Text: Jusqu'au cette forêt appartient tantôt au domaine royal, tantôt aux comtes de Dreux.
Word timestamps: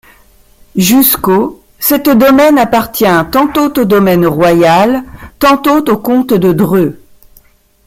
Jusqu'au 0.77 1.61
cette 1.77 2.09
forêt 2.09 2.57
appartient 2.59 3.05
tantôt 3.31 3.71
au 3.79 3.85
domaine 3.85 4.25
royal, 4.25 5.03
tantôt 5.37 5.87
aux 5.91 5.97
comtes 5.97 6.33
de 6.33 6.51
Dreux. 6.53 6.99